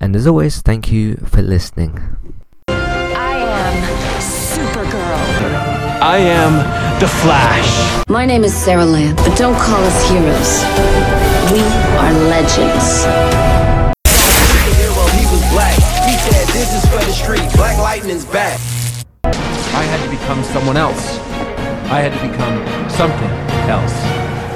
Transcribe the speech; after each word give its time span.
And 0.00 0.14
as 0.14 0.26
always, 0.28 0.60
thank 0.62 0.92
you 0.92 1.16
for 1.26 1.42
listening. 1.42 1.98
I 2.68 3.34
am 3.34 4.20
Supergirl. 4.20 6.00
I 6.00 6.18
am 6.18 7.00
the 7.00 7.08
Flash. 7.08 8.04
My 8.08 8.24
name 8.24 8.44
is 8.44 8.54
Sara 8.54 8.84
Lance, 8.84 9.20
but 9.26 9.36
don't 9.36 9.58
call 9.58 9.82
us 9.82 10.08
heroes. 10.08 10.62
We 11.52 11.60
are 11.98 12.12
legends. 12.30 13.04
he 15.18 15.26
was 15.26 15.42
black. 15.50 15.74
He 16.06 16.14
said, 16.30 16.46
this 16.54 16.72
is 16.78 16.84
for 16.90 17.04
the 17.04 17.12
street. 17.12 17.52
Black 17.56 17.76
Lightning's 17.78 18.24
back. 18.24 18.60
I 19.24 19.82
had 19.82 20.02
to 20.04 20.10
become 20.10 20.44
someone 20.44 20.76
else. 20.76 21.18
I 21.90 22.00
had 22.00 22.12
to 22.12 22.28
become 22.28 22.88
something 22.88 23.30
else. 23.68 23.92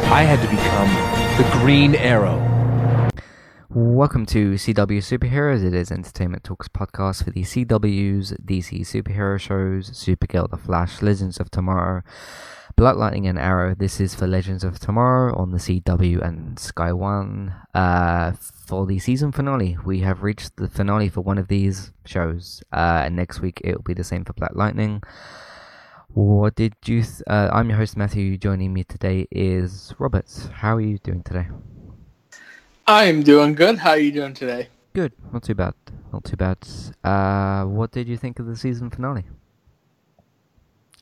I 0.06 0.22
had 0.22 0.38
to 0.40 0.48
become 0.48 0.88
the 1.36 1.58
Green 1.58 1.96
Arrow. 1.96 2.51
Welcome 3.74 4.26
to 4.26 4.52
CW 4.52 4.98
Superheroes. 4.98 5.64
It 5.64 5.72
is 5.72 5.90
Entertainment 5.90 6.44
Talks 6.44 6.68
podcast 6.68 7.24
for 7.24 7.30
the 7.30 7.40
CW's 7.40 8.32
DC 8.44 8.80
superhero 8.80 9.40
shows 9.40 9.90
Supergirl, 9.92 10.50
The 10.50 10.58
Flash, 10.58 11.00
Legends 11.00 11.40
of 11.40 11.50
Tomorrow, 11.50 12.02
Black 12.76 12.96
Lightning, 12.96 13.26
and 13.26 13.38
Arrow. 13.38 13.74
This 13.74 13.98
is 13.98 14.14
for 14.14 14.26
Legends 14.26 14.62
of 14.62 14.78
Tomorrow 14.78 15.34
on 15.38 15.52
the 15.52 15.56
CW 15.56 16.20
and 16.20 16.58
Sky 16.58 16.92
One. 16.92 17.54
Uh, 17.72 18.32
for 18.32 18.84
the 18.84 18.98
season 18.98 19.32
finale, 19.32 19.78
we 19.86 20.00
have 20.00 20.22
reached 20.22 20.56
the 20.56 20.68
finale 20.68 21.08
for 21.08 21.22
one 21.22 21.38
of 21.38 21.48
these 21.48 21.92
shows. 22.04 22.62
Uh, 22.74 23.04
and 23.06 23.16
next 23.16 23.40
week 23.40 23.58
it 23.64 23.74
will 23.74 23.84
be 23.84 23.94
the 23.94 24.04
same 24.04 24.26
for 24.26 24.34
Black 24.34 24.54
Lightning. 24.54 25.02
What 26.08 26.56
did 26.56 26.74
you? 26.84 27.04
Th- 27.04 27.22
uh, 27.26 27.48
I'm 27.50 27.70
your 27.70 27.78
host 27.78 27.96
Matthew. 27.96 28.36
Joining 28.36 28.74
me 28.74 28.84
today 28.84 29.26
is 29.30 29.94
Robert. 29.98 30.30
How 30.52 30.76
are 30.76 30.80
you 30.82 30.98
doing 30.98 31.22
today? 31.22 31.46
I'm 32.86 33.22
doing 33.22 33.54
good. 33.54 33.78
How 33.78 33.90
are 33.90 33.98
you 33.98 34.12
doing 34.12 34.34
today? 34.34 34.68
Good, 34.92 35.12
not 35.32 35.44
too 35.44 35.54
bad, 35.54 35.74
not 36.12 36.24
too 36.24 36.36
bad. 36.36 36.58
Uh, 37.04 37.64
what 37.64 37.92
did 37.92 38.08
you 38.08 38.16
think 38.16 38.38
of 38.38 38.46
the 38.46 38.56
season 38.56 38.90
finale? 38.90 39.24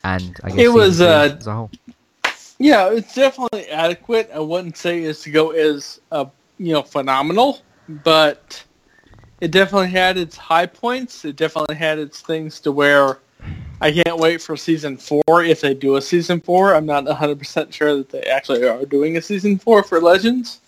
And 0.04 0.38
I 0.44 0.50
guess 0.50 0.58
It 0.58 0.68
was, 0.68 1.00
uh, 1.00 1.36
as 1.38 1.46
a 1.46 1.54
whole. 1.54 1.70
Yeah, 2.58 2.90
it's 2.90 3.14
definitely 3.14 3.68
adequate. 3.68 4.30
I 4.34 4.40
wouldn't 4.40 4.76
say 4.76 5.02
it's 5.02 5.22
to 5.22 5.30
go 5.30 5.50
as 5.50 6.00
uh, 6.12 6.26
you 6.58 6.74
know 6.74 6.82
phenomenal, 6.82 7.62
but 7.88 8.62
it 9.40 9.50
definitely 9.50 9.88
had 9.88 10.18
its 10.18 10.36
high 10.36 10.66
points. 10.66 11.24
It 11.24 11.36
definitely 11.36 11.76
had 11.76 11.98
its 11.98 12.20
things 12.20 12.60
to 12.60 12.72
where 12.72 13.18
I 13.80 13.90
can't 13.90 14.18
wait 14.18 14.42
for 14.42 14.58
season 14.58 14.98
four 14.98 15.42
if 15.42 15.62
they 15.62 15.72
do 15.72 15.96
a 15.96 16.02
season 16.02 16.42
four. 16.42 16.74
I'm 16.74 16.84
not 16.84 17.04
100 17.04 17.38
percent 17.38 17.72
sure 17.72 17.96
that 17.96 18.10
they 18.10 18.22
actually 18.24 18.66
are 18.68 18.84
doing 18.84 19.16
a 19.16 19.22
season 19.22 19.58
four 19.58 19.82
for 19.82 19.98
Legends. 19.98 20.60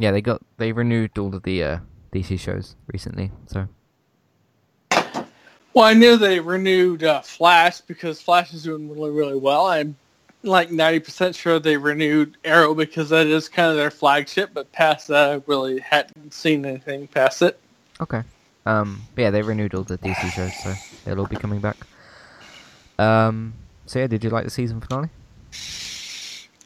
Yeah, 0.00 0.12
they 0.12 0.22
got 0.22 0.40
they 0.56 0.72
renewed 0.72 1.18
all 1.18 1.34
of 1.34 1.42
the 1.42 1.62
uh, 1.62 1.78
DC 2.10 2.40
shows 2.40 2.74
recently, 2.90 3.30
so 3.46 3.68
Well, 5.74 5.84
I 5.84 5.92
knew 5.92 6.16
they 6.16 6.40
renewed 6.40 7.04
uh, 7.04 7.20
Flash 7.20 7.82
because 7.82 8.22
Flash 8.22 8.54
is 8.54 8.62
doing 8.62 8.88
really, 8.90 9.10
really 9.10 9.36
well. 9.36 9.66
I'm 9.66 9.94
like 10.42 10.70
90% 10.70 11.36
sure 11.36 11.58
they 11.58 11.76
renewed 11.76 12.38
Arrow 12.46 12.74
because 12.74 13.10
that 13.10 13.26
is 13.26 13.50
kind 13.50 13.70
of 13.70 13.76
their 13.76 13.90
flagship, 13.90 14.54
but 14.54 14.72
past 14.72 15.08
that, 15.08 15.28
I 15.32 15.42
really 15.46 15.80
hadn't 15.80 16.32
seen 16.32 16.64
anything 16.64 17.06
past 17.06 17.42
it. 17.42 17.60
okay. 18.00 18.22
Um, 18.64 19.02
but 19.14 19.22
yeah, 19.22 19.30
they 19.30 19.42
renewed 19.42 19.74
all 19.74 19.82
the 19.82 19.98
DC 19.98 20.30
shows, 20.32 20.52
so 20.62 20.72
they'll 21.04 21.20
all 21.20 21.26
be 21.26 21.36
coming 21.36 21.60
back. 21.60 21.76
Um, 22.98 23.52
so 23.84 23.98
yeah, 23.98 24.06
did 24.06 24.24
you 24.24 24.30
like 24.30 24.44
the 24.44 24.50
season 24.50 24.80
finale? 24.80 25.10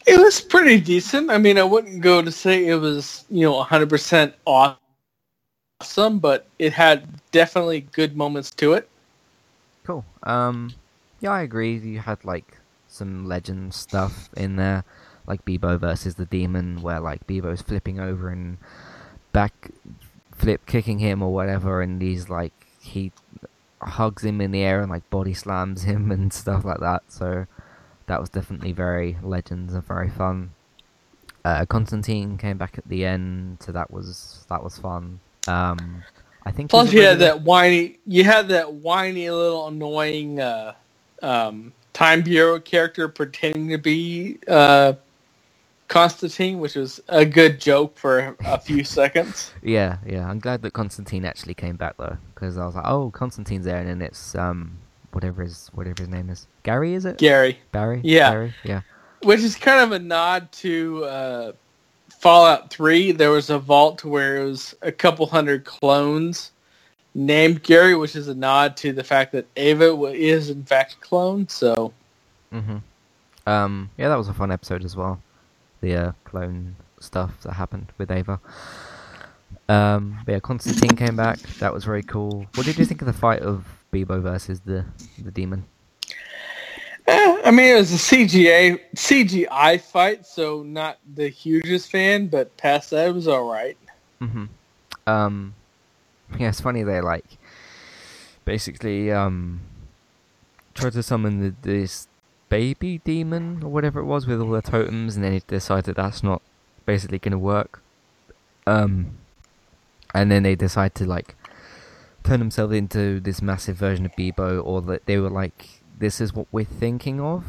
It 0.07 0.21
was 0.21 0.41
pretty 0.41 0.81
decent. 0.81 1.31
I 1.31 1.39
mean, 1.39 1.59
I 1.59 1.63
wouldn't 1.63 2.03
go 2.03 2.21
to 2.21 2.31
say 2.31 2.67
it 2.67 2.77
was, 2.77 3.25
you 3.31 3.43
know, 3.43 3.63
100% 3.63 4.35
awesome, 5.81 6.19
but 6.19 6.47
it 6.59 6.73
had 6.73 7.09
definitely 7.33 7.83
good 7.93 8.17
moments 8.17 8.51
to 8.53 8.75
it. 8.75 8.89
Cool. 9.85 10.05
Um, 10.23 10.75
yeah, 11.21 11.31
I 11.33 11.43
agree. 11.43 11.77
You 11.77 12.01
had 12.01 12.25
like 12.25 12.59
some 12.89 13.27
legend 13.27 13.75
stuff 13.75 14.29
in 14.37 14.57
there, 14.57 14.85
like 15.27 15.45
Beebo 15.45 15.79
versus 15.79 16.15
the 16.17 16.27
demon, 16.27 16.83
where 16.83 17.01
like 17.01 17.27
Beebo's 17.27 17.63
flipping 17.63 17.99
over 17.99 18.29
and 18.29 18.59
back 19.33 19.71
flip 20.33 20.67
kicking 20.67 20.99
him 20.99 21.23
or 21.23 21.33
whatever, 21.33 21.81
and 21.81 22.01
he's 22.01 22.29
like 22.29 22.53
he 22.81 23.13
hugs 23.81 24.25
him 24.25 24.41
in 24.41 24.51
the 24.51 24.63
air 24.63 24.81
and 24.81 24.91
like 24.91 25.09
body 25.11 25.35
slams 25.35 25.83
him 25.83 26.11
and 26.11 26.33
stuff 26.33 26.65
like 26.65 26.81
that. 26.81 27.03
So 27.09 27.47
that 28.07 28.21
was 28.21 28.29
definitely 28.29 28.73
very 28.73 29.17
legends 29.23 29.75
and 29.75 29.85
very 29.85 30.11
fun. 30.11 30.51
Uh, 31.45 31.67
Constantine 31.67 32.39
came 32.39 32.57
back 32.57 32.79
at 32.79 32.89
the 32.89 33.05
end, 33.05 33.59
so 33.61 33.73
that 33.73 33.91
was 33.91 34.47
that 34.49 34.63
was 34.63 34.79
fun. 34.79 35.21
Um, 35.47 36.03
I 36.45 36.51
think. 36.51 36.71
Plus, 36.71 36.93
you 36.93 37.03
had 37.03 37.19
that 37.19 37.43
whiny, 37.43 37.99
you 38.07 38.25
had 38.25 38.49
that 38.49 38.73
whiny 38.75 39.29
little 39.29 39.69
annoying 39.69 40.41
uh, 40.41 40.75
um, 41.23 41.73
Time 41.93 42.23
Bureau 42.23 42.61
character 42.61 43.09
pretending 43.09 43.69
to 43.69 43.79
be 43.79 44.39
uh, 44.49 44.95
Constantine, 45.89 46.61
which 46.61 46.77
was 46.77 47.01
a 47.09 47.25
good 47.25 47.61
joke 47.61 47.97
for 47.97 48.37
a 48.45 48.59
few 48.65 48.85
seconds. 48.85 49.53
Yeah, 49.63 49.99
yeah. 50.07 50.29
I'm 50.29 50.39
glad 50.39 50.63
that 50.63 50.73
Constantine 50.73 51.25
actually 51.25 51.55
came 51.55 51.77
back 51.77 51.97
though, 51.99 52.17
because 52.35 52.57
I 52.57 52.65
was 52.65 52.75
like, 52.75 52.87
oh, 52.87 53.11
Constantine's 53.11 53.65
there, 53.67 53.79
and 53.79 53.89
then 53.89 54.03
it's 54.03 54.35
um 54.35 54.79
whatever 55.15 55.43
his 55.43 55.71
whatever 55.75 56.03
his 56.03 56.09
name 56.09 56.29
is. 56.31 56.47
Gary, 56.63 56.95
is 56.95 57.05
it? 57.05 57.19
Gary, 57.19 57.59
Barry. 57.73 58.01
Yeah. 58.05 58.31
Barry? 58.31 58.55
Yeah. 58.65 58.81
which 59.23 59.41
is 59.41 59.57
kind 59.57 59.81
of 59.81 59.93
a 59.93 59.99
nod 59.99 60.51
to 60.53 61.05
uh, 61.05 61.53
Fallout 62.21 62.71
Three. 62.71 63.13
There 63.13 63.31
was 63.31 63.51
a 63.51 63.59
vault 63.59 64.05
where 64.05 64.39
it 64.39 64.45
was 64.45 64.75
a 64.83 64.93
couple 64.93 65.27
hundred 65.27 65.65
clones 65.65 66.51
named 67.15 67.63
Gary, 67.63 67.95
which 67.95 68.17
is 68.17 68.29
a 68.29 68.35
nod 68.35 68.77
to 68.79 68.93
the 68.93 69.05
fact 69.05 69.33
that 69.33 69.47
Ava 69.57 70.05
is 70.13 70.51
in 70.51 70.65
fact 70.65 70.95
a 70.95 70.97
clone. 71.05 71.49
So 71.49 71.93
Mhm. 72.53 72.83
Um. 73.47 73.91
Yeah, 73.97 74.09
that 74.09 74.17
was 74.19 74.29
a 74.29 74.35
fun 74.35 74.51
episode 74.51 74.85
as 74.85 74.97
well. 74.97 75.21
The 75.81 75.95
uh, 75.97 76.13
clone 76.25 76.77
stuff 77.01 77.33
that 77.43 77.53
happened 77.55 77.93
with 77.99 78.11
Ava. 78.11 78.41
Um. 79.69 80.19
But 80.25 80.33
yeah, 80.33 80.41
Constantine 80.41 80.97
came 80.97 81.17
back. 81.17 81.39
That 81.61 81.73
was 81.73 81.85
very 81.85 82.03
cool. 82.03 82.47
What 82.55 82.67
did 82.67 82.79
you 82.79 82.85
think 82.85 83.01
of 83.03 83.07
the 83.07 83.13
fight 83.13 83.41
of 83.41 83.65
Beebo 83.95 84.21
versus 84.21 84.61
the 84.61 84.85
the 85.23 85.31
demon? 85.31 85.65
Eh, 87.07 87.41
I 87.45 87.51
mean, 87.51 87.77
it 87.77 87.79
was 87.79 87.93
a 87.93 87.97
CGA 87.97 88.81
CGI 88.97 89.81
fight, 89.81 90.27
so 90.27 90.63
not 90.63 90.99
the 91.15 91.29
hugest 91.29 91.91
fan, 91.91 92.29
but 92.29 92.57
past 92.57 92.91
that, 92.91 93.09
it 93.09 93.15
was 93.15 93.29
all 93.29 93.51
right. 93.51 93.77
hmm 94.19 94.47
Um, 95.07 95.55
yeah, 96.39 96.49
it's 96.49 96.61
funny 96.61 96.83
they 96.83 97.01
like 97.01 97.39
basically 98.45 99.13
um 99.13 99.61
tried 100.75 100.93
to 100.93 101.03
summon 101.03 101.41
the, 101.41 101.55
this 101.63 102.09
baby 102.49 103.01
demon 103.05 103.63
or 103.63 103.71
whatever 103.71 104.01
it 104.01 104.05
was 104.05 104.27
with 104.27 104.41
all 104.41 104.51
the 104.51 104.63
totems, 104.63 105.17
and 105.17 105.25
then 105.25 105.33
he 105.33 105.43
decided 105.47 105.97
that's 105.97 106.23
not 106.23 106.41
basically 106.87 107.19
gonna 107.19 107.39
work. 107.39 107.83
Um, 108.67 109.19
and 110.15 110.31
then 110.31 110.43
they 110.43 110.55
decide 110.55 110.95
to 110.97 111.05
like 111.05 111.35
turn 112.25 112.41
themselves 112.41 112.75
into 112.75 113.21
this 113.21 113.41
massive 113.41 113.77
version 113.77 114.05
of 114.07 114.13
Beebo, 114.17 114.65
or 114.65 114.83
that 114.83 115.07
they 115.07 115.19
were 115.19 115.31
like, 115.31 115.83
"This 115.99 116.21
is 116.21 116.33
what 116.35 116.47
we're 116.51 116.65
thinking 116.65 117.21
of." 117.21 117.45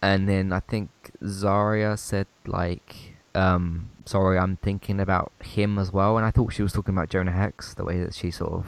And 0.00 0.28
then 0.28 0.52
I 0.52 0.60
think 0.60 0.90
Zarya 1.22 1.98
said 1.98 2.26
like, 2.46 3.16
um, 3.34 3.90
"Sorry, 4.04 4.38
I'm 4.38 4.56
thinking 4.56 5.00
about 5.00 5.32
him 5.42 5.78
as 5.78 5.92
well." 5.92 6.16
And 6.16 6.24
I 6.24 6.30
thought 6.30 6.52
she 6.52 6.62
was 6.62 6.72
talking 6.72 6.94
about 6.94 7.10
Jonah 7.10 7.32
Hex, 7.32 7.74
the 7.74 7.84
way 7.84 7.98
that 8.02 8.14
she 8.14 8.30
sort 8.30 8.52
of, 8.52 8.66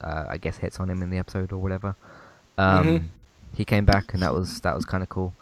uh, 0.00 0.24
I 0.28 0.36
guess, 0.36 0.58
hits 0.58 0.78
on 0.80 0.90
him 0.90 1.00
in 1.02 1.10
the 1.10 1.18
episode 1.18 1.52
or 1.52 1.58
whatever. 1.58 1.94
Um, 2.58 2.84
Mhm. 2.86 3.02
he 3.54 3.64
came 3.64 3.84
back, 3.84 4.12
and 4.12 4.22
that 4.22 4.34
was 4.34 4.60
that 4.60 4.74
was 4.74 4.84
kind 4.84 5.02
of 5.02 5.08
cool. 5.08 5.32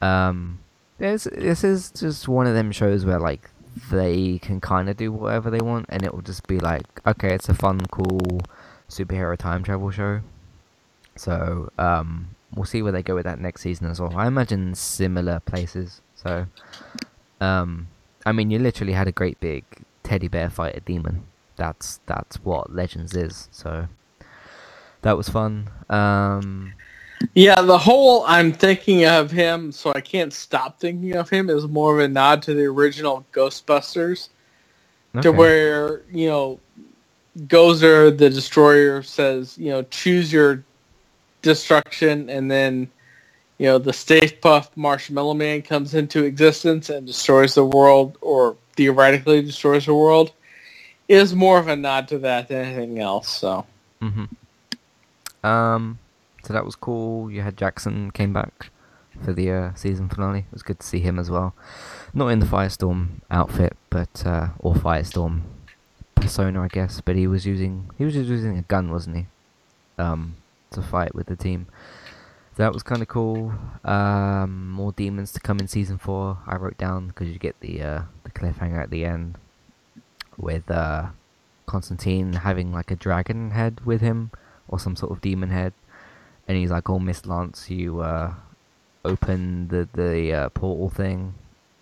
Um, 0.00 0.58
this 0.98 1.28
this 1.32 1.62
is 1.62 1.90
just 1.90 2.26
one 2.28 2.46
of 2.46 2.54
them 2.54 2.72
shows 2.72 3.04
where 3.04 3.20
like 3.20 3.50
they 3.90 4.38
can 4.38 4.60
kind 4.60 4.88
of 4.88 4.96
do 4.96 5.12
whatever 5.12 5.50
they 5.50 5.60
want, 5.60 5.86
and 5.88 6.02
it 6.02 6.14
will 6.14 6.22
just 6.22 6.46
be 6.46 6.58
like, 6.58 6.86
okay, 7.06 7.34
it's 7.34 7.48
a 7.48 7.54
fun, 7.54 7.80
cool 7.90 8.40
superhero 8.88 9.36
time 9.36 9.62
travel 9.62 9.90
show. 9.90 10.20
So 11.16 11.70
um, 11.78 12.28
we'll 12.54 12.64
see 12.64 12.82
where 12.82 12.92
they 12.92 13.02
go 13.02 13.14
with 13.14 13.24
that 13.24 13.40
next 13.40 13.62
season 13.62 13.88
as 13.88 14.00
well. 14.00 14.12
I 14.16 14.26
imagine 14.26 14.74
similar 14.74 15.40
places. 15.40 16.00
So, 16.14 16.46
um, 17.40 17.88
I 18.24 18.32
mean, 18.32 18.50
you 18.50 18.58
literally 18.58 18.92
had 18.92 19.08
a 19.08 19.12
great 19.12 19.38
big 19.40 19.64
teddy 20.02 20.28
bear 20.28 20.50
fight 20.50 20.76
a 20.76 20.80
demon. 20.80 21.24
That's 21.56 22.00
that's 22.06 22.36
what 22.44 22.74
Legends 22.74 23.14
is. 23.16 23.48
So 23.50 23.88
that 25.02 25.16
was 25.16 25.28
fun. 25.28 25.70
Um, 25.88 26.74
Yeah, 27.34 27.60
the 27.60 27.78
whole 27.78 28.24
I'm 28.26 28.52
thinking 28.52 29.04
of 29.04 29.30
him, 29.30 29.70
so 29.72 29.92
I 29.94 30.00
can't 30.00 30.32
stop 30.32 30.80
thinking 30.80 31.14
of 31.16 31.28
him 31.28 31.50
is 31.50 31.66
more 31.66 31.98
of 31.98 32.04
a 32.04 32.08
nod 32.08 32.42
to 32.42 32.54
the 32.54 32.64
original 32.64 33.26
Ghostbusters, 33.32 34.28
to 35.22 35.32
where 35.32 36.02
you 36.10 36.28
know 36.28 36.60
Gozer 37.40 38.16
the 38.16 38.30
Destroyer 38.30 39.02
says, 39.02 39.58
you 39.58 39.70
know, 39.70 39.82
choose 39.82 40.32
your 40.32 40.64
destruction, 41.42 42.30
and 42.30 42.50
then 42.50 42.90
you 43.58 43.66
know 43.66 43.78
the 43.78 43.92
Stay 43.92 44.20
Puft 44.20 44.70
Marshmallow 44.76 45.34
Man 45.34 45.62
comes 45.62 45.94
into 45.94 46.24
existence 46.24 46.88
and 46.90 47.06
destroys 47.06 47.54
the 47.54 47.64
world, 47.64 48.16
or 48.20 48.56
theoretically 48.76 49.42
destroys 49.42 49.86
the 49.86 49.94
world. 49.94 50.32
Is 51.08 51.34
more 51.34 51.58
of 51.58 51.68
a 51.68 51.76
nod 51.76 52.08
to 52.08 52.18
that 52.20 52.48
than 52.48 52.64
anything 52.64 52.98
else. 52.98 53.28
So 53.28 53.66
hmm 54.00 54.24
Um, 55.44 55.98
so 56.46 56.52
that 56.52 56.64
was 56.64 56.76
cool. 56.76 57.28
You 57.30 57.42
had 57.42 57.56
Jackson 57.56 58.12
came 58.12 58.32
back 58.32 58.70
for 59.24 59.32
the 59.32 59.50
uh, 59.50 59.74
season 59.74 60.08
finale. 60.08 60.40
It 60.40 60.52
was 60.52 60.62
good 60.62 60.78
to 60.78 60.86
see 60.86 61.00
him 61.00 61.18
as 61.18 61.28
well. 61.28 61.54
Not 62.14 62.28
in 62.28 62.38
the 62.38 62.46
Firestorm 62.46 63.20
outfit, 63.30 63.76
but 63.90 64.24
uh, 64.24 64.50
or 64.60 64.74
Firestorm 64.74 65.40
persona, 66.14 66.62
I 66.62 66.68
guess. 66.68 67.00
But 67.00 67.16
he 67.16 67.26
was 67.26 67.46
using 67.46 67.90
he 67.98 68.04
was 68.04 68.14
just 68.14 68.28
using 68.28 68.56
a 68.56 68.62
gun, 68.62 68.92
wasn't 68.92 69.16
he? 69.16 69.26
Um, 69.98 70.36
to 70.70 70.82
fight 70.82 71.14
with 71.16 71.26
the 71.26 71.36
team. 71.36 71.66
So 72.56 72.62
that 72.62 72.72
was 72.72 72.84
kind 72.84 73.02
of 73.02 73.08
cool. 73.08 73.52
Um, 73.84 74.70
more 74.70 74.92
demons 74.92 75.32
to 75.32 75.40
come 75.40 75.58
in 75.58 75.66
season 75.66 75.98
four. 75.98 76.38
I 76.46 76.56
wrote 76.56 76.78
down 76.78 77.08
because 77.08 77.28
you 77.28 77.38
get 77.38 77.58
the 77.60 77.82
uh, 77.82 78.02
the 78.22 78.30
cliffhanger 78.30 78.80
at 78.80 78.90
the 78.90 79.04
end 79.04 79.36
with 80.36 80.70
uh, 80.70 81.06
Constantine 81.66 82.34
having 82.34 82.72
like 82.72 82.92
a 82.92 82.96
dragon 82.96 83.50
head 83.50 83.80
with 83.84 84.00
him 84.00 84.30
or 84.68 84.78
some 84.78 84.96
sort 84.96 85.12
of 85.12 85.20
demon 85.20 85.50
head, 85.50 85.72
and 86.48 86.56
he's 86.56 86.70
like, 86.70 86.88
"Oh, 86.88 86.98
Miss 86.98 87.26
Lance, 87.26 87.70
you 87.70 88.00
uh, 88.00 88.34
open 89.04 89.68
the 89.68 89.88
the 89.94 90.32
uh, 90.32 90.48
portal 90.50 90.90
thing, 90.90 91.34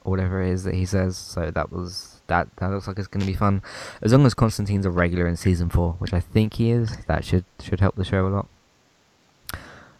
or 0.04 0.10
whatever 0.10 0.42
it 0.42 0.50
is 0.50 0.64
that 0.64 0.74
he 0.74 0.86
says." 0.86 1.16
So 1.16 1.50
that 1.50 1.70
was 1.72 2.20
that. 2.26 2.48
That 2.56 2.70
looks 2.70 2.86
like 2.86 2.98
it's 2.98 3.08
gonna 3.08 3.26
be 3.26 3.34
fun, 3.34 3.62
as 4.02 4.12
long 4.12 4.24
as 4.26 4.34
Constantine's 4.34 4.86
a 4.86 4.90
regular 4.90 5.26
in 5.26 5.36
season 5.36 5.68
four, 5.68 5.92
which 5.98 6.12
I 6.12 6.20
think 6.20 6.54
he 6.54 6.70
is. 6.70 6.96
That 7.06 7.24
should 7.24 7.44
should 7.60 7.80
help 7.80 7.96
the 7.96 8.04
show 8.04 8.26
a 8.26 8.28
lot. 8.28 8.48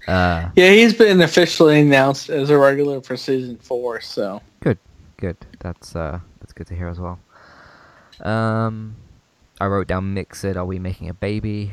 Uh, 0.06 0.50
yeah, 0.55 0.70
he's 0.70 0.93
been 0.93 1.22
officially 1.22 1.81
announced 1.81 2.28
as 2.28 2.50
a 2.50 2.58
regular 2.58 3.00
for 3.00 3.16
season 3.16 3.56
four. 3.56 4.00
So 4.02 4.43
Good, 4.61 4.78
good. 5.16 5.37
That's 5.61 5.96
uh, 5.96 6.20
that's 6.40 6.52
good 6.52 6.66
to 6.69 6.75
hear 6.75 6.88
as 6.88 7.00
well. 7.00 7.19
Um, 8.20 8.96
I 9.61 9.66
wrote 9.66 9.87
down 9.87 10.12
"Mix 10.14 10.44
it." 10.44 10.56
Are 10.56 10.64
we 10.64 10.78
making 10.78 11.08
a 11.08 11.14
baby? 11.14 11.72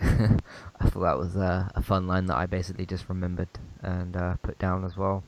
I 0.80 0.88
thought 0.90 1.00
that 1.00 1.18
was 1.18 1.36
uh, 1.36 1.68
a 1.74 1.82
fun 1.82 2.06
line 2.06 2.26
that 2.26 2.36
I 2.36 2.46
basically 2.46 2.86
just 2.86 3.08
remembered 3.08 3.48
and 3.82 4.16
uh, 4.16 4.34
put 4.42 4.58
down 4.58 4.84
as 4.84 4.96
well. 4.96 5.22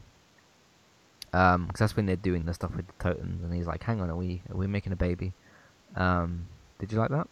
Um, 1.33 1.67
'cause 1.69 1.79
that's 1.81 1.97
when 1.97 2.07
they're 2.07 2.17
doing 2.17 2.45
the 2.47 2.55
stuff 2.55 2.75
with 2.75 2.87
the 2.87 2.93
totems, 2.99 3.43
and 3.45 3.53
he's 3.55 3.67
like, 3.67 3.83
"Hang 3.83 4.01
on, 4.01 4.09
are 4.11 4.17
we 4.17 4.43
are 4.51 4.57
we 4.57 4.67
making 4.67 4.93
a 4.93 4.97
baby?" 4.97 5.33
Um, 5.97 6.47
did 6.79 6.91
you 6.93 6.99
like 6.99 7.11
that? 7.11 7.29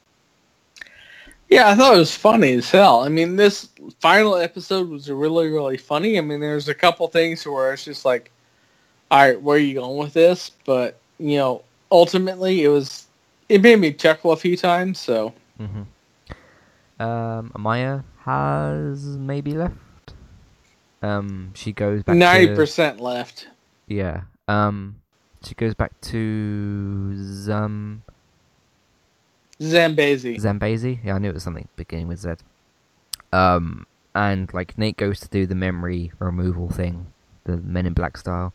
Yeah, 1.49 1.71
I 1.71 1.75
thought 1.77 1.95
it 1.95 1.99
was 1.99 2.15
funny 2.15 2.55
as 2.55 2.71
hell. 2.71 3.03
I 3.05 3.09
mean, 3.09 3.37
this 3.37 3.69
final 4.01 4.35
episode 4.37 4.89
was 4.91 5.09
really, 5.09 5.49
really 5.49 5.77
funny. 5.77 6.19
I 6.19 6.21
mean, 6.21 6.41
there's 6.41 6.69
a 6.69 6.75
couple 6.75 7.07
things 7.09 7.47
where 7.47 7.73
it's 7.73 7.85
just 7.85 8.05
like, 8.05 8.31
all 9.11 9.21
right, 9.21 9.41
where 9.41 9.57
are 9.57 9.61
you 9.61 9.75
going 9.75 9.97
with 9.97 10.13
this? 10.13 10.51
But, 10.65 10.99
you 11.21 11.37
know, 11.37 11.63
ultimately 11.93 12.65
it 12.65 12.69
was, 12.69 13.07
it 13.49 13.63
made 13.63 13.79
me 13.79 13.93
chuckle 13.93 14.33
a 14.33 14.37
few 14.37 14.57
times, 14.57 14.99
so. 14.99 15.33
Mm-hmm. 15.61 15.83
Um, 16.99 17.53
Amaya 17.55 18.05
has 18.25 19.05
maybe 19.05 19.53
left. 19.53 19.75
Um, 21.03 21.53
she 21.55 21.73
goes 21.73 22.03
back. 22.03 22.15
to- 22.15 22.21
90% 22.21 23.01
left. 23.01 23.49
Yeah. 23.87 24.23
Um, 24.49 24.97
she 25.43 25.55
goes 25.55 25.75
back 25.75 25.99
to 26.03 27.13
Zam 27.17 28.03
Zambezi. 29.61 30.39
Zambezi. 30.39 31.01
Yeah, 31.05 31.15
I 31.15 31.19
knew 31.19 31.29
it 31.31 31.35
was 31.35 31.43
something 31.43 31.69
beginning 31.77 32.09
with 32.09 32.21
Z. 32.21 32.35
Um, 33.33 33.87
and 34.15 34.53
like 34.55 34.77
Nate 34.79 34.97
goes 34.97 35.21
to 35.21 35.29
do 35.29 35.47
the 35.47 35.55
memory 35.55 36.13
removal 36.19 36.69
thing, 36.69 37.13
the 37.45 37.57
Men 37.59 37.87
in 37.87 37.93
Black 37.93 38.17
style. 38.17 38.55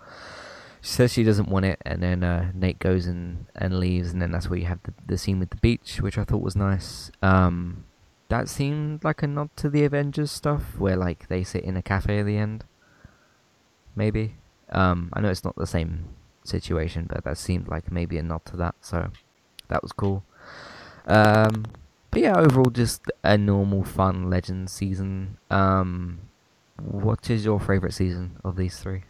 She 0.81 0.89
says 0.93 1.13
she 1.13 1.23
doesn't 1.23 1.47
want 1.47 1.65
it, 1.65 1.79
and 1.85 2.01
then 2.01 2.23
uh, 2.23 2.51
Nate 2.55 2.79
goes 2.79 3.05
and, 3.05 3.45
and 3.55 3.79
leaves, 3.79 4.11
and 4.11 4.21
then 4.21 4.31
that's 4.31 4.49
where 4.49 4.57
you 4.57 4.65
have 4.65 4.79
the, 4.83 4.93
the 5.05 5.17
scene 5.17 5.39
with 5.39 5.51
the 5.51 5.57
beach, 5.57 6.01
which 6.01 6.17
I 6.17 6.23
thought 6.23 6.41
was 6.41 6.55
nice. 6.55 7.11
Um, 7.21 7.83
that 8.31 8.47
seemed 8.47 9.03
like 9.03 9.21
a 9.21 9.27
nod 9.27 9.49
to 9.57 9.69
the 9.69 9.83
Avengers 9.83 10.31
stuff, 10.31 10.79
where 10.79 10.95
like 10.95 11.27
they 11.27 11.43
sit 11.43 11.65
in 11.65 11.75
a 11.75 11.81
cafe 11.81 12.19
at 12.19 12.25
the 12.25 12.37
end. 12.37 12.63
Maybe. 13.93 14.35
Um, 14.71 15.09
I 15.11 15.19
know 15.19 15.29
it's 15.29 15.43
not 15.43 15.57
the 15.57 15.67
same 15.67 16.05
situation, 16.45 17.07
but 17.09 17.25
that 17.25 17.37
seemed 17.37 17.67
like 17.67 17.91
maybe 17.91 18.17
a 18.17 18.23
nod 18.23 18.45
to 18.45 18.55
that, 18.57 18.75
so 18.79 19.11
that 19.67 19.83
was 19.83 19.91
cool. 19.91 20.23
Um, 21.05 21.65
but 22.09 22.21
yeah, 22.21 22.37
overall, 22.37 22.69
just 22.69 23.01
a 23.21 23.37
normal, 23.37 23.83
fun 23.83 24.29
Legends 24.29 24.71
season. 24.71 25.37
Um, 25.49 26.19
what 26.81 27.29
is 27.29 27.43
your 27.43 27.59
favorite 27.59 27.93
season 27.93 28.37
of 28.45 28.55
these 28.55 28.79
three? 28.79 29.03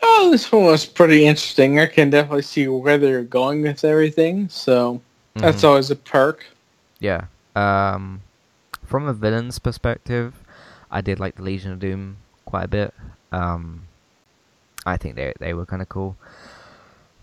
Oh, 0.00 0.30
this 0.30 0.52
one 0.52 0.64
was 0.64 0.86
pretty 0.86 1.26
interesting. 1.26 1.80
I 1.80 1.86
can 1.86 2.10
definitely 2.10 2.42
see 2.42 2.68
where 2.68 2.98
they're 2.98 3.24
going 3.24 3.62
with 3.62 3.84
everything, 3.84 4.48
so 4.48 5.00
that's 5.34 5.62
Mhm. 5.62 5.68
always 5.68 5.90
a 5.90 5.96
perk. 5.96 6.44
Yeah. 7.00 7.26
Um, 7.54 8.22
from 8.84 9.06
a 9.06 9.12
villain's 9.12 9.58
perspective, 9.58 10.34
I 10.90 11.00
did 11.00 11.18
like 11.18 11.36
the 11.36 11.42
Legion 11.42 11.72
of 11.72 11.78
Doom 11.78 12.18
quite 12.44 12.64
a 12.64 12.68
bit. 12.68 12.94
Um, 13.32 13.82
I 14.84 14.96
think 14.96 15.16
they 15.16 15.32
they 15.38 15.52
were 15.52 15.66
kind 15.66 15.82
of 15.82 15.88
cool. 15.88 16.16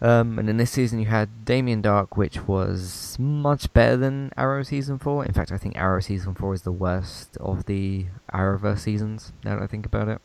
Um, 0.02 0.38
and 0.38 0.50
in 0.50 0.58
this 0.58 0.72
season 0.72 1.00
you 1.00 1.06
had 1.06 1.46
Damien 1.46 1.82
Darhk, 1.82 2.18
which 2.18 2.46
was 2.46 3.18
much 3.18 3.72
better 3.72 3.96
than 3.96 4.32
Arrow 4.36 4.64
season 4.64 5.00
four. 5.00 5.24
In 5.24 5.32
fact, 5.32 5.50
I 5.50 5.58
think 5.58 5.78
Arrow 5.78 6.02
season 6.02 6.36
four 6.36 6.54
is 6.54 6.64
the 6.64 6.74
worst 6.74 7.38
of 7.38 7.66
the 7.66 8.08
Arrowverse 8.34 8.80
seasons. 8.80 9.32
Now 9.46 9.56
that 9.56 9.64
I 9.64 9.68
think 9.68 9.86
about 9.86 10.10
it, 10.10 10.22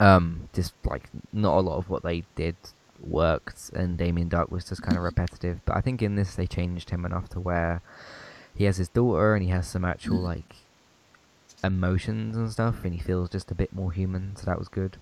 um, 0.00 0.48
just 0.54 0.72
like 0.84 1.10
not 1.30 1.58
a 1.58 1.60
lot 1.60 1.76
of 1.76 1.90
what 1.90 2.02
they 2.02 2.24
did 2.36 2.56
worked, 2.98 3.70
and 3.74 3.98
Damien 3.98 4.30
Darhk 4.30 4.50
was 4.50 4.64
just 4.64 4.82
kind 4.82 4.96
of 4.96 5.02
repetitive. 5.02 5.60
But 5.66 5.76
I 5.76 5.82
think 5.82 6.00
in 6.00 6.14
this 6.14 6.34
they 6.34 6.46
changed 6.46 6.88
him 6.88 7.04
enough 7.04 7.28
to 7.30 7.40
where 7.40 7.82
he 8.54 8.64
has 8.64 8.76
his 8.76 8.88
daughter 8.88 9.34
and 9.34 9.42
he 9.42 9.50
has 9.50 9.68
some 9.68 9.84
actual 9.84 10.18
like 10.20 10.54
emotions 11.62 12.36
and 12.36 12.50
stuff, 12.50 12.84
and 12.84 12.94
he 12.94 13.00
feels 13.00 13.28
just 13.28 13.50
a 13.50 13.54
bit 13.54 13.72
more 13.72 13.92
human. 13.92 14.36
So 14.36 14.46
that 14.46 14.58
was 14.58 14.68
good. 14.68 14.96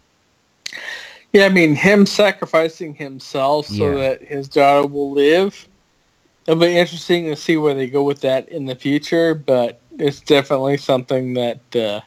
Yeah, 1.33 1.45
I 1.45 1.49
mean, 1.51 1.75
him 1.75 2.07
sacrificing 2.07 2.95
himself 2.95 3.67
so 3.67 3.75
Yeah. 3.75 4.09
that 4.09 4.23
his 4.23 4.49
daughter 4.49 4.87
will 4.87 5.11
live. 5.13 5.69
It'll 6.47 6.61
be 6.61 6.79
interesting 6.79 7.27
to 7.27 7.37
see 7.37 7.59
where 7.59 7.75
they 7.75 7.89
go 7.89 8.03
with 8.03 8.23
that 8.23 8.49
in 8.49 8.65
the 8.65 8.75
future, 8.75 9.35
but 9.35 9.81
it's 9.99 10.21
definitely 10.21 10.79
something 10.79 11.35
that 11.35 11.77
uh, 11.77 12.01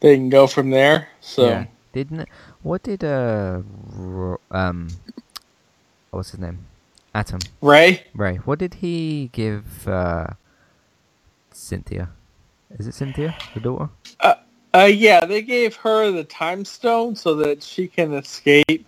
they 0.00 0.14
can 0.16 0.28
go 0.28 0.46
from 0.46 0.70
there. 0.70 1.08
So, 1.20 1.48
Yeah. 1.48 1.64
Didn't 1.92 2.28
what 2.62 2.82
did 2.82 3.02
uh 3.02 3.62
um 4.50 4.88
what's 6.10 6.30
his 6.30 6.40
name? 6.40 6.66
Atom. 7.16 7.40
Ray, 7.62 8.04
Ray. 8.14 8.36
What 8.36 8.58
did 8.58 8.74
he 8.74 9.30
give 9.32 9.88
uh 9.88 10.26
Cynthia? 11.50 12.10
Is 12.78 12.86
it 12.86 12.92
Cynthia, 12.94 13.34
the 13.54 13.60
daughter? 13.60 13.88
uh, 14.20 14.34
uh, 14.74 14.84
yeah, 14.84 15.24
they 15.24 15.40
gave 15.40 15.76
her 15.76 16.10
the 16.10 16.24
time 16.24 16.66
stone 16.66 17.16
so 17.16 17.34
that 17.36 17.62
she 17.62 17.88
can 17.88 18.12
escape 18.12 18.86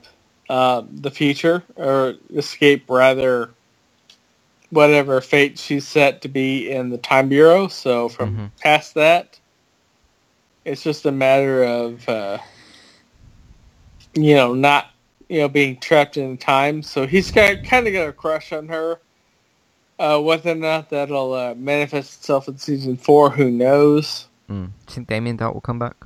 uh, 0.51 0.83
the 1.01 1.11
future, 1.11 1.63
or 1.77 2.17
escape 2.35 2.85
rather 2.91 3.49
whatever 4.69 5.23
fate 5.23 5.59
she's 5.59 5.89
set 5.89 6.21
to 6.21 6.29
be 6.29 6.71
in 6.71 6.91
the 6.91 6.99
time 6.99 7.31
bureau. 7.31 7.67
So 7.69 8.11
from 8.11 8.37
Mhm. 8.37 8.51
past 8.61 8.93
that, 8.95 9.39
it's 10.67 10.83
just 10.83 11.07
a 11.07 11.13
matter 11.13 11.65
of 11.65 12.07
uh, 12.07 12.39
you 14.13 14.35
know 14.35 14.53
not 14.55 14.91
you 15.29 15.41
know 15.41 15.49
being 15.49 15.79
trapped 15.79 16.17
in 16.17 16.37
time. 16.37 16.83
So 16.83 17.07
he's 17.07 17.31
got 17.31 17.65
kind 17.65 17.87
of 17.87 17.93
got 17.93 18.09
a 18.09 18.13
crush 18.13 18.53
on 18.53 18.69
her. 18.69 19.01
Uh, 19.99 20.21
whether 20.21 20.53
or 20.53 20.55
not 20.55 20.91
that'll 20.91 21.33
uh, 21.33 21.55
manifest 21.57 22.21
itself 22.21 22.47
in 22.47 22.57
season 22.57 22.97
four, 22.97 23.31
who 23.31 23.51
knows? 23.51 24.29
Mm. 24.49 24.67
Do 24.67 24.71
you 24.87 24.95
think 24.95 25.09
Damien 25.09 25.37
Darhk 25.37 25.55
will 25.55 25.61
come 25.61 25.81
back? 25.81 25.97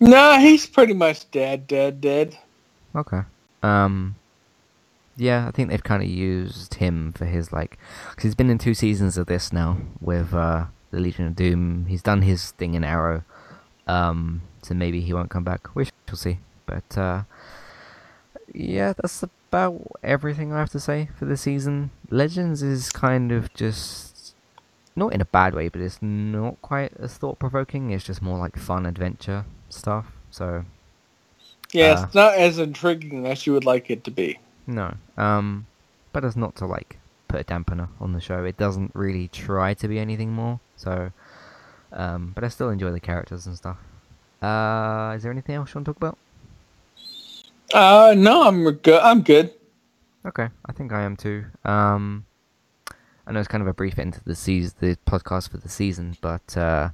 Nah, 0.00 0.38
he's 0.38 0.66
pretty 0.66 0.94
much 0.94 1.30
dead, 1.30 1.66
dead, 1.68 2.00
dead. 2.00 2.36
Okay. 2.96 3.20
Um. 3.62 4.16
Yeah, 5.16 5.46
I 5.46 5.50
think 5.50 5.68
they've 5.68 5.82
kind 5.82 6.02
of 6.02 6.08
used 6.08 6.74
him 6.74 7.12
for 7.12 7.26
his 7.26 7.52
like, 7.52 7.78
because 8.08 8.24
he's 8.24 8.34
been 8.34 8.48
in 8.48 8.56
two 8.56 8.72
seasons 8.72 9.18
of 9.18 9.26
this 9.26 9.52
now 9.52 9.76
with 10.00 10.32
uh, 10.32 10.64
the 10.90 10.98
Legion 10.98 11.26
of 11.26 11.36
Doom. 11.36 11.84
He's 11.86 12.02
done 12.02 12.22
his 12.22 12.52
thing 12.52 12.74
in 12.74 12.84
Arrow. 12.84 13.22
Um. 13.86 14.42
So 14.62 14.74
maybe 14.74 15.00
he 15.00 15.12
won't 15.14 15.30
come 15.30 15.44
back. 15.44 15.74
We 15.74 15.84
shall 16.08 16.16
see. 16.16 16.38
But 16.70 16.96
uh, 16.98 17.22
yeah, 18.54 18.92
that's 18.96 19.22
about 19.24 19.82
everything 20.04 20.52
I 20.52 20.58
have 20.60 20.70
to 20.70 20.80
say 20.80 21.08
for 21.18 21.24
the 21.24 21.36
season. 21.36 21.90
Legends 22.10 22.62
is 22.62 22.90
kind 22.90 23.32
of 23.32 23.52
just 23.54 24.34
not 24.94 25.12
in 25.12 25.20
a 25.20 25.24
bad 25.24 25.54
way, 25.54 25.68
but 25.68 25.80
it's 25.80 25.98
not 26.00 26.60
quite 26.62 26.92
as 26.98 27.14
thought 27.14 27.38
provoking. 27.40 27.90
It's 27.90 28.04
just 28.04 28.22
more 28.22 28.38
like 28.38 28.56
fun 28.56 28.86
adventure 28.86 29.44
stuff. 29.68 30.06
So 30.30 30.64
Yeah, 31.72 31.92
Uh. 31.92 32.04
it's 32.04 32.14
not 32.14 32.34
as 32.34 32.58
intriguing 32.58 33.26
as 33.26 33.46
you 33.46 33.52
would 33.52 33.64
like 33.64 33.90
it 33.90 34.04
to 34.04 34.10
be. 34.10 34.38
no, 34.66 34.94
um, 35.16 35.66
but 36.12 36.24
it's 36.24 36.36
not 36.36 36.54
to 36.56 36.66
like 36.66 36.98
put 37.28 37.40
a 37.40 37.44
dampener 37.44 37.88
on 38.00 38.12
the 38.12 38.20
show. 38.20 38.44
It 38.44 38.56
doesn't 38.56 38.92
really 38.94 39.26
try 39.28 39.74
to 39.74 39.88
be 39.88 39.98
anything 39.98 40.32
more. 40.32 40.60
So, 40.76 41.10
um, 41.92 42.32
but 42.34 42.44
I 42.44 42.48
still 42.48 42.70
enjoy 42.70 42.90
the 42.92 43.00
characters 43.00 43.46
and 43.46 43.56
stuff. 43.56 43.78
Uh, 44.42 45.12
is 45.16 45.22
there 45.22 45.30
anything 45.32 45.54
else 45.56 45.70
you 45.70 45.78
want 45.78 45.86
to 45.86 45.90
talk 45.92 45.96
about? 45.96 46.18
Uh, 47.72 48.14
no, 48.16 48.42
I'm 48.42 48.64
good. 48.64 49.00
I'm 49.00 49.22
good. 49.22 49.52
Okay, 50.26 50.48
I 50.66 50.72
think 50.72 50.92
I 50.92 51.02
am 51.02 51.16
too. 51.16 51.44
Um, 51.64 52.26
I 53.26 53.32
know 53.32 53.38
it's 53.38 53.48
kind 53.48 53.62
of 53.62 53.68
a 53.68 53.74
brief 53.74 53.98
end 53.98 54.14
to 54.14 54.24
the 54.24 54.34
season, 54.34 54.74
the 54.80 54.96
podcast 55.06 55.50
for 55.50 55.58
the 55.58 55.68
season, 55.68 56.16
but 56.20 56.56
uh, 56.56 56.90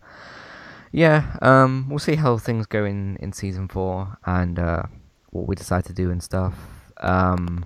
yeah, 0.92 1.36
um, 1.42 1.86
we'll 1.88 1.98
see 1.98 2.16
how 2.16 2.36
things 2.38 2.66
go 2.66 2.84
in 2.84 3.16
in 3.16 3.32
season 3.32 3.68
four 3.68 4.18
and 4.26 4.58
uh, 4.58 4.82
what 5.30 5.48
we 5.48 5.56
decide 5.56 5.84
to 5.86 5.92
do 5.92 6.10
and 6.10 6.22
stuff. 6.22 6.54
Um, 6.98 7.64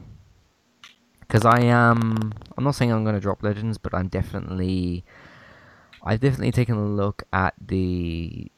because 1.20 1.44
I 1.44 1.60
am, 1.60 2.32
I'm 2.56 2.64
not 2.64 2.74
saying 2.74 2.90
I'm 2.90 3.04
going 3.04 3.14
to 3.14 3.20
drop 3.20 3.42
Legends, 3.42 3.78
but 3.78 3.94
I'm 3.94 4.08
definitely, 4.08 5.04
I've 6.02 6.20
definitely 6.20 6.50
taken 6.50 6.74
a 6.74 6.84
look 6.84 7.22
at 7.32 7.54
the 7.64 8.50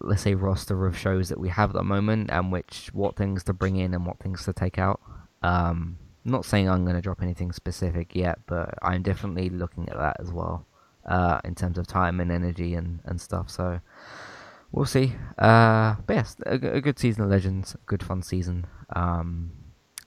let's 0.00 0.22
say 0.22 0.34
roster 0.34 0.86
of 0.86 0.96
shows 0.96 1.28
that 1.28 1.40
we 1.40 1.48
have 1.48 1.70
at 1.70 1.76
the 1.76 1.82
moment 1.82 2.30
and 2.30 2.52
which 2.52 2.90
what 2.92 3.16
things 3.16 3.44
to 3.44 3.52
bring 3.52 3.76
in 3.76 3.94
and 3.94 4.06
what 4.06 4.18
things 4.18 4.44
to 4.44 4.52
take 4.52 4.78
out. 4.78 5.00
Um, 5.42 5.98
not 6.24 6.44
saying 6.44 6.68
I'm 6.68 6.84
going 6.84 6.96
to 6.96 7.02
drop 7.02 7.22
anything 7.22 7.52
specific 7.52 8.14
yet, 8.14 8.38
but 8.46 8.74
I'm 8.82 9.02
definitely 9.02 9.48
looking 9.48 9.88
at 9.88 9.96
that 9.96 10.16
as 10.18 10.32
well 10.32 10.66
uh, 11.06 11.40
in 11.44 11.54
terms 11.54 11.78
of 11.78 11.86
time 11.86 12.20
and 12.20 12.30
energy 12.30 12.74
and, 12.74 13.00
and 13.04 13.20
stuff. 13.20 13.48
So 13.50 13.80
we'll 14.72 14.86
see. 14.86 15.12
Uh, 15.38 15.94
but 16.06 16.16
yes, 16.16 16.36
a 16.44 16.58
good 16.58 16.98
season 16.98 17.22
of 17.22 17.30
Legends, 17.30 17.76
good 17.86 18.02
fun 18.02 18.22
season. 18.22 18.66
Um, 18.94 19.52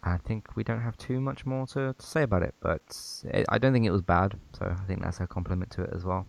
I 0.03 0.17
think 0.17 0.55
we 0.55 0.63
don't 0.63 0.81
have 0.81 0.97
too 0.97 1.19
much 1.19 1.45
more 1.45 1.67
to, 1.67 1.93
to 1.97 2.05
say 2.05 2.23
about 2.23 2.43
it, 2.43 2.55
but 2.61 2.81
it, 3.25 3.45
I 3.49 3.57
don't 3.57 3.73
think 3.73 3.85
it 3.85 3.91
was 3.91 4.01
bad. 4.01 4.37
So 4.57 4.65
I 4.65 4.85
think 4.85 5.01
that's 5.01 5.19
a 5.19 5.27
compliment 5.27 5.71
to 5.71 5.83
it 5.83 5.91
as 5.93 6.03
well. 6.03 6.27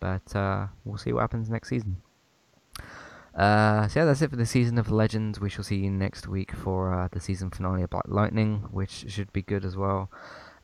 But 0.00 0.34
uh, 0.34 0.66
we'll 0.84 0.98
see 0.98 1.12
what 1.12 1.20
happens 1.20 1.48
next 1.48 1.68
season. 1.68 2.02
Uh, 3.34 3.88
so 3.88 4.00
yeah, 4.00 4.06
that's 4.06 4.22
it 4.22 4.30
for 4.30 4.36
the 4.36 4.46
season 4.46 4.78
of 4.78 4.90
Legends. 4.90 5.40
We 5.40 5.48
shall 5.48 5.64
see 5.64 5.76
you 5.76 5.90
next 5.90 6.28
week 6.28 6.52
for 6.52 6.92
uh, 6.92 7.08
the 7.10 7.20
season 7.20 7.50
finale 7.50 7.82
of 7.82 7.90
Black 7.90 8.04
Lightning, 8.06 8.66
which 8.70 9.06
should 9.08 9.32
be 9.32 9.42
good 9.42 9.64
as 9.64 9.76
well. 9.76 10.10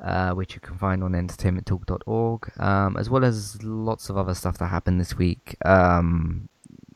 Uh, 0.00 0.30
which 0.30 0.54
you 0.54 0.60
can 0.60 0.78
find 0.78 1.02
on 1.02 1.10
entertainmenttalk.org, 1.10 2.60
um, 2.60 2.96
as 2.96 3.10
well 3.10 3.24
as 3.24 3.60
lots 3.64 4.08
of 4.08 4.16
other 4.16 4.32
stuff 4.32 4.56
that 4.56 4.66
happened 4.66 5.00
this 5.00 5.18
week. 5.18 5.56
Um, 5.64 6.48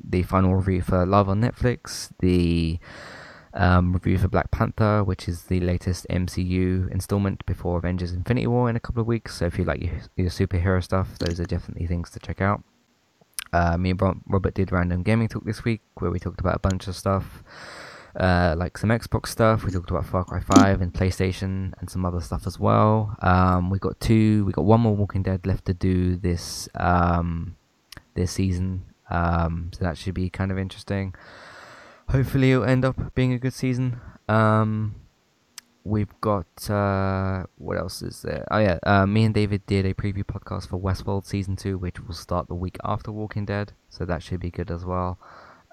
the 0.04 0.22
final 0.22 0.54
review 0.54 0.82
for 0.82 1.04
Love 1.04 1.28
on 1.28 1.40
Netflix, 1.40 2.10
the 2.20 2.78
um, 3.54 3.92
review 3.92 4.18
for 4.18 4.28
Black 4.28 4.52
Panther, 4.52 5.02
which 5.02 5.28
is 5.28 5.44
the 5.44 5.58
latest 5.58 6.06
MCU 6.10 6.90
installment 6.92 7.44
before 7.44 7.78
Avengers 7.78 8.12
Infinity 8.12 8.46
War 8.46 8.70
in 8.70 8.76
a 8.76 8.80
couple 8.80 9.00
of 9.00 9.08
weeks. 9.08 9.36
So 9.38 9.46
if 9.46 9.58
you 9.58 9.64
like 9.64 9.82
your, 9.82 9.94
your 10.16 10.30
superhero 10.30 10.82
stuff, 10.82 11.18
those 11.18 11.40
are 11.40 11.44
definitely 11.44 11.88
things 11.88 12.08
to 12.10 12.20
check 12.20 12.40
out. 12.40 12.62
Uh, 13.52 13.76
me 13.76 13.90
and 13.90 14.00
Robert 14.26 14.54
did 14.54 14.72
random 14.72 15.02
gaming 15.02 15.28
talk 15.28 15.44
this 15.44 15.64
week 15.64 15.82
where 15.98 16.10
we 16.10 16.18
talked 16.18 16.40
about 16.40 16.56
a 16.56 16.58
bunch 16.58 16.88
of 16.88 16.96
stuff, 16.96 17.42
uh, 18.16 18.54
like 18.56 18.78
some 18.78 18.90
Xbox 18.90 19.28
stuff. 19.28 19.64
We 19.64 19.70
talked 19.70 19.90
about 19.90 20.06
Far 20.06 20.24
Cry 20.24 20.40
5 20.40 20.80
and 20.80 20.92
PlayStation 20.92 21.74
and 21.78 21.90
some 21.90 22.04
other 22.06 22.20
stuff 22.20 22.46
as 22.46 22.58
well. 22.58 23.16
Um, 23.20 23.68
we 23.68 23.78
got 23.78 24.00
two, 24.00 24.44
we 24.44 24.52
got 24.52 24.64
one 24.64 24.80
more 24.80 24.96
Walking 24.96 25.22
Dead 25.22 25.46
left 25.46 25.66
to 25.66 25.74
do 25.74 26.16
this 26.16 26.68
um, 26.74 27.56
this 28.14 28.32
season, 28.32 28.84
um, 29.10 29.70
so 29.74 29.84
that 29.84 29.98
should 29.98 30.14
be 30.14 30.30
kind 30.30 30.50
of 30.50 30.58
interesting. 30.58 31.14
Hopefully, 32.08 32.52
it'll 32.52 32.64
end 32.64 32.84
up 32.84 33.14
being 33.14 33.32
a 33.32 33.38
good 33.38 33.54
season. 33.54 34.00
Um, 34.28 34.94
we've 35.84 36.12
got 36.20 36.70
uh, 36.70 37.44
what 37.58 37.78
else 37.78 38.02
is 38.02 38.22
there? 38.22 38.46
Oh 38.50 38.58
yeah, 38.58 38.78
uh, 38.84 39.06
me 39.06 39.24
and 39.24 39.34
David 39.34 39.66
did 39.66 39.86
a 39.86 39.94
preview 39.94 40.24
podcast 40.24 40.68
for 40.68 40.78
Westworld 40.78 41.26
season 41.26 41.56
two, 41.56 41.78
which 41.78 42.00
will 42.00 42.14
start 42.14 42.48
the 42.48 42.54
week 42.54 42.76
after 42.84 43.10
Walking 43.10 43.44
Dead, 43.44 43.72
so 43.88 44.04
that 44.04 44.22
should 44.22 44.40
be 44.40 44.50
good 44.50 44.70
as 44.70 44.84
well. 44.84 45.18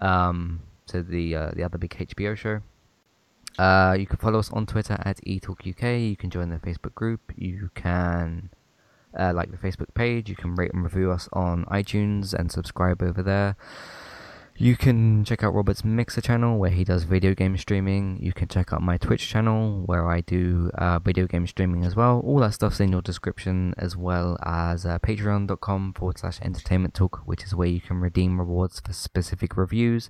Um, 0.02 0.62
so 0.86 1.02
the 1.02 1.36
uh, 1.36 1.52
the 1.56 1.64
other 1.64 1.78
big 1.78 1.92
HBO 1.92 2.36
show. 2.36 2.62
Uh, 3.58 3.96
you 4.00 4.06
can 4.06 4.18
follow 4.18 4.40
us 4.40 4.50
on 4.52 4.66
Twitter 4.66 4.98
at 5.04 5.18
eTalkUK. 5.26 6.10
You 6.10 6.16
can 6.16 6.30
join 6.30 6.50
the 6.50 6.58
Facebook 6.58 6.96
group. 6.96 7.20
You 7.36 7.70
can 7.76 8.52
uh, 9.18 9.34
like 9.34 9.52
the 9.52 9.58
Facebook 9.58 9.94
page. 9.94 10.30
You 10.30 10.36
can 10.36 10.56
rate 10.56 10.72
and 10.74 10.84
review 10.84 11.12
us 11.12 11.28
on 11.34 11.66
iTunes 11.66 12.34
and 12.34 12.52
subscribe 12.52 13.02
over 13.02 13.22
there. 13.22 13.58
You 14.62 14.76
can 14.76 15.24
check 15.24 15.42
out 15.42 15.54
Robert's 15.54 15.86
Mixer 15.86 16.20
channel 16.20 16.60
where 16.60 16.70
he 16.70 16.84
does 16.84 17.04
video 17.04 17.34
game 17.34 17.56
streaming. 17.56 18.20
You 18.22 18.34
can 18.34 18.50
check 18.50 18.74
out 18.74 18.82
my 18.82 18.98
Twitch 18.98 19.26
channel 19.26 19.84
where 19.86 20.06
I 20.06 20.20
do 20.20 20.70
uh, 20.78 21.00
video 21.00 21.28
game 21.28 21.48
streaming 21.48 21.86
as 21.86 21.96
well. 21.96 22.20
All 22.26 22.40
that 22.40 22.56
stuff's 22.56 22.82
in 22.82 22.92
your 22.92 23.02
description 23.02 23.74
as 23.78 23.96
well 23.96 24.38
as 24.44 24.86
uh, 24.86 25.00
patreon.com 25.00 25.94
forward 25.94 26.18
slash 26.18 26.42
entertainment 26.42 26.94
talk, 26.94 27.22
which 27.24 27.46
is 27.46 27.56
where 27.56 27.70
you 27.70 27.80
can 27.80 28.02
redeem 28.02 28.38
rewards 28.38 28.82
for 28.82 28.92
specific 28.92 29.56
reviews. 29.56 30.10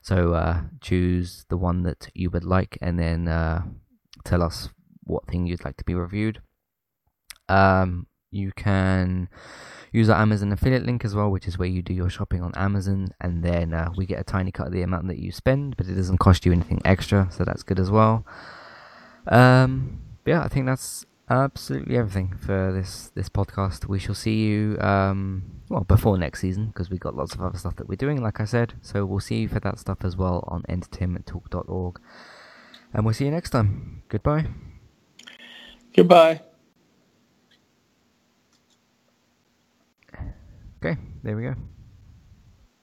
So 0.00 0.32
uh, 0.32 0.62
choose 0.80 1.44
the 1.50 1.58
one 1.58 1.82
that 1.82 2.08
you 2.14 2.30
would 2.30 2.44
like 2.44 2.78
and 2.80 2.98
then 2.98 3.28
uh, 3.28 3.64
tell 4.24 4.42
us 4.42 4.70
what 5.04 5.26
thing 5.26 5.46
you'd 5.46 5.66
like 5.66 5.76
to 5.76 5.84
be 5.84 5.94
reviewed. 5.94 6.40
Um, 7.50 8.06
you 8.30 8.52
can 8.56 9.28
use 9.92 10.08
our 10.08 10.20
Amazon 10.20 10.52
affiliate 10.52 10.84
link 10.84 11.04
as 11.04 11.14
well, 11.14 11.30
which 11.30 11.46
is 11.48 11.58
where 11.58 11.68
you 11.68 11.82
do 11.82 11.92
your 11.92 12.10
shopping 12.10 12.42
on 12.42 12.52
Amazon, 12.54 13.08
and 13.20 13.42
then 13.42 13.74
uh, 13.74 13.90
we 13.96 14.06
get 14.06 14.20
a 14.20 14.24
tiny 14.24 14.52
cut 14.52 14.68
of 14.68 14.72
the 14.72 14.82
amount 14.82 15.08
that 15.08 15.18
you 15.18 15.32
spend, 15.32 15.76
but 15.76 15.86
it 15.86 15.94
doesn't 15.94 16.18
cost 16.18 16.46
you 16.46 16.52
anything 16.52 16.80
extra, 16.84 17.28
so 17.30 17.44
that's 17.44 17.62
good 17.62 17.80
as 17.80 17.90
well. 17.90 18.24
Um, 19.26 20.00
yeah, 20.24 20.42
I 20.42 20.48
think 20.48 20.66
that's 20.66 21.06
absolutely 21.28 21.96
everything 21.96 22.36
for 22.38 22.72
this 22.72 23.10
this 23.14 23.28
podcast. 23.28 23.86
We 23.86 23.98
shall 23.98 24.14
see 24.14 24.44
you 24.44 24.78
um, 24.80 25.62
well 25.68 25.84
before 25.84 26.18
next 26.18 26.40
season 26.40 26.66
because 26.66 26.90
we've 26.90 27.00
got 27.00 27.16
lots 27.16 27.34
of 27.34 27.40
other 27.40 27.58
stuff 27.58 27.76
that 27.76 27.88
we're 27.88 27.96
doing, 27.96 28.22
like 28.22 28.40
I 28.40 28.44
said. 28.44 28.74
So 28.82 29.04
we'll 29.04 29.20
see 29.20 29.40
you 29.40 29.48
for 29.48 29.60
that 29.60 29.78
stuff 29.78 29.98
as 30.04 30.16
well 30.16 30.44
on 30.48 30.62
entertainmenttalk.org, 30.68 32.00
and 32.92 33.04
we'll 33.04 33.14
see 33.14 33.24
you 33.24 33.30
next 33.30 33.50
time. 33.50 34.02
Goodbye. 34.08 34.46
Goodbye. 35.94 36.42
Okay, 40.82 40.96
there 41.22 41.36
we 41.36 41.42
go. 41.42 41.54